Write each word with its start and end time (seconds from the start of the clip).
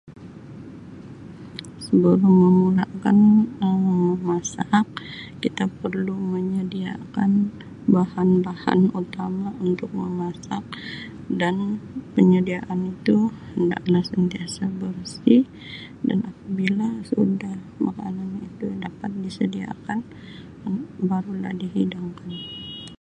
Sebelum 1.85 2.25
memulakan 2.43 3.19
Um 3.61 4.17
memasak 4.17 4.89
kita 5.45 5.65
perlu 5.81 6.17
menyediakan 6.35 7.31
bahan-bahan 7.95 8.81
utama 9.01 9.47
untuk 9.67 9.89
memasak 9.99 10.63
dan 11.41 11.55
penyediaan 12.17 12.79
itu 12.97 13.17
hendak 13.53 13.83
lah 13.93 14.01
sentiasa 14.11 14.63
bersih 14.81 15.43
dan 16.07 16.17
apabila 16.29 16.87
sudah 17.11 17.57
makanan 17.87 18.29
itu 18.47 18.67
dapat 18.85 19.11
disediakan 19.25 19.99
baru 21.11 21.33
lah 21.45 21.53
dihidangkan. 21.61 22.29